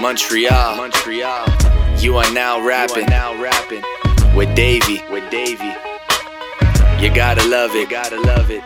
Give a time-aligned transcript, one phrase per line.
[0.00, 1.46] Montreal, Montreal.
[1.98, 3.82] You are now rapping, now rapping
[4.34, 5.74] with Davie, with Davie.
[7.02, 8.62] You gotta love it, gotta love it.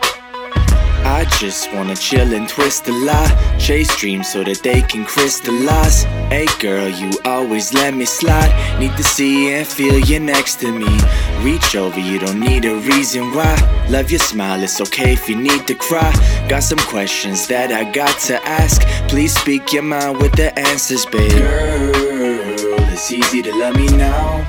[1.05, 3.29] I just wanna chill and twist a lot.
[3.59, 6.03] Chase dreams so that they can crystallize.
[6.31, 8.51] Hey girl, you always let me slide.
[8.79, 10.97] Need to see and feel you next to me.
[11.41, 13.55] Reach over, you don't need a reason why.
[13.89, 16.11] Love your smile, it's okay if you need to cry.
[16.47, 18.81] Got some questions that I got to ask.
[19.09, 21.31] Please speak your mind with the answers, babe.
[21.31, 24.47] Girl, it's easy to love me now.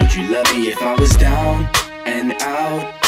[0.00, 1.68] Would you love me if I was down
[2.06, 3.07] and out?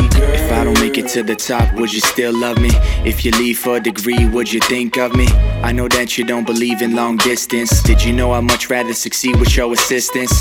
[0.23, 2.69] If I don't make it to the top, would you still love me?
[3.05, 5.27] If you leave for a degree, would you think of me?
[5.63, 7.81] I know that you don't believe in long distance.
[7.81, 10.31] Did you know I'd much rather succeed with your assistance?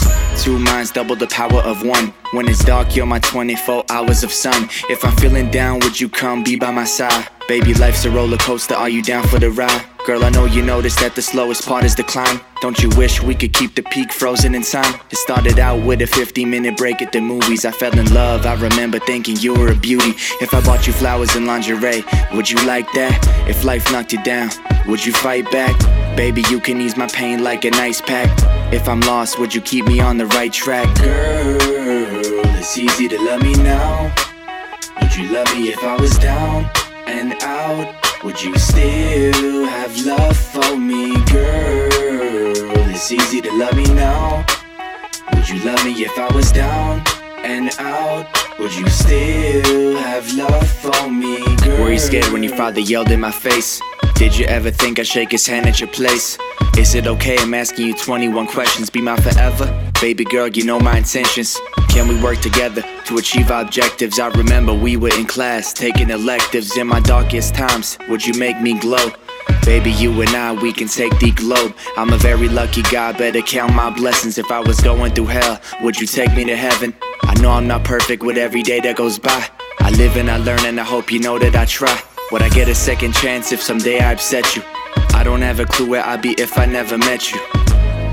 [0.42, 2.12] Two minds double the power of one.
[2.32, 4.68] When it's dark, you're my 24 hours of sun.
[4.88, 7.28] If I'm feeling down, would you come be by my side?
[7.50, 8.76] Baby, life's a roller coaster.
[8.76, 9.84] Are you down for the ride?
[10.06, 12.40] Girl, I know you noticed that the slowest part is the climb.
[12.60, 15.00] Don't you wish we could keep the peak frozen in time?
[15.10, 17.64] It started out with a 50 minute break at the movies.
[17.64, 20.10] I fell in love, I remember thinking you were a beauty.
[20.40, 23.18] If I bought you flowers and lingerie, would you like that?
[23.48, 24.50] If life knocked you down,
[24.86, 25.76] would you fight back?
[26.16, 28.30] Baby, you can ease my pain like an ice pack.
[28.72, 30.86] If I'm lost, would you keep me on the right track?
[30.98, 31.58] Girl,
[32.60, 34.14] it's easy to love me now.
[35.02, 36.70] Would you love me if I was down
[37.10, 37.94] and out?
[38.24, 42.88] Would you still have love for me, girl?
[42.94, 44.46] It's easy to love me now.
[45.34, 47.02] Would you love me if I was down
[47.42, 48.26] and out?
[48.58, 51.82] Would you still have love for me, girl?
[51.82, 53.80] Were you scared when your father yelled in my face?
[54.14, 56.38] Did you ever think I'd shake his hand at your place?
[56.78, 57.38] Is it okay?
[57.38, 58.90] I'm asking you 21 questions.
[58.90, 59.89] Be my forever?
[60.00, 61.60] Baby girl, you know my intentions.
[61.90, 64.18] Can we work together to achieve our objectives?
[64.18, 67.98] I remember we were in class, taking electives in my darkest times.
[68.08, 69.10] Would you make me glow?
[69.66, 71.76] Baby, you and I, we can take the globe.
[71.98, 74.38] I'm a very lucky guy, better count my blessings.
[74.38, 76.94] If I was going through hell, would you take me to heaven?
[77.24, 79.48] I know I'm not perfect with every day that goes by.
[79.80, 82.02] I live and I learn, and I hope you know that I try.
[82.32, 84.62] Would I get a second chance if someday I upset you?
[85.12, 87.59] I don't have a clue where I'd be if I never met you.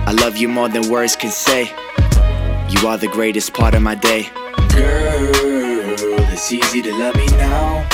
[0.07, 1.63] I love you more than words can say.
[2.69, 4.29] You are the greatest part of my day.
[4.69, 5.29] Girl,
[6.31, 7.85] it's easy to love me now.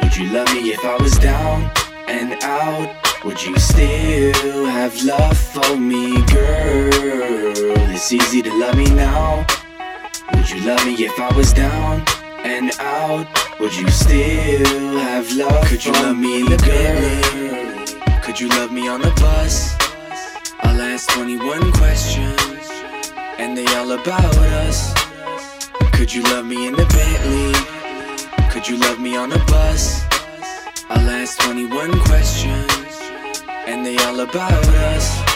[0.00, 1.72] Would you love me if I was down
[2.06, 2.94] and out?
[3.24, 7.90] Would you still have love for me, girl?
[7.90, 9.44] It's easy to love me now.
[10.34, 12.04] Would you love me if I was down
[12.44, 13.26] and out?
[13.58, 18.20] Would you still have love Could you love me in the Bentley?
[18.22, 19.83] Could you love me on the bus?
[21.04, 22.70] I'll ask 21 questions,
[23.38, 24.94] and they all about us.
[25.92, 28.48] Could you love me in the Bentley?
[28.50, 30.02] Could you love me on a bus?
[30.88, 33.00] I'll ask 21 questions,
[33.66, 35.33] and they all about us.